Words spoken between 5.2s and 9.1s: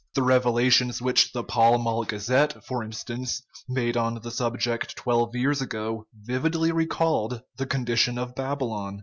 years ago vividly recalled the condition of Babylon.